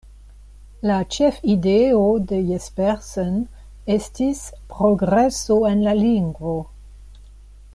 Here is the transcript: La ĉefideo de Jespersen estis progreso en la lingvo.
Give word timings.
La 0.91 0.95
ĉefideo 1.15 1.99
de 2.31 2.39
Jespersen 2.47 3.37
estis 3.97 4.41
progreso 4.73 5.59
en 5.73 5.85
la 5.89 5.95
lingvo. 6.01 6.57